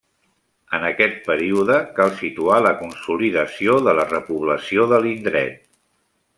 En 0.77 0.85
aquest 0.87 1.19
període 1.27 1.75
cal 1.99 2.15
situar 2.23 2.57
la 2.67 2.73
consolidació 2.81 3.79
de 3.89 3.97
la 4.01 4.09
repoblació 4.17 4.91
de 4.95 5.03
l'indret. 5.05 5.65